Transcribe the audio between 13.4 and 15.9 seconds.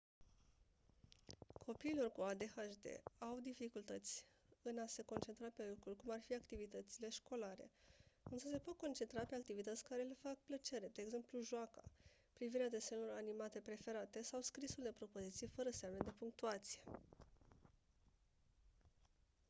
preferate sau scrisul de propoziții fără